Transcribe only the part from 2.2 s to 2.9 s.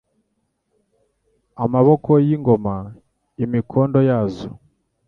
y'ingoma